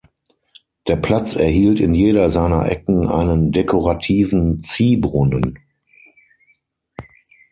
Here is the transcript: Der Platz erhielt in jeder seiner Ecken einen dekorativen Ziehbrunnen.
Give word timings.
Der 0.87 0.95
Platz 0.95 1.35
erhielt 1.35 1.79
in 1.79 1.93
jeder 1.93 2.31
seiner 2.31 2.67
Ecken 2.67 3.07
einen 3.07 3.51
dekorativen 3.51 4.57
Ziehbrunnen. 4.59 5.59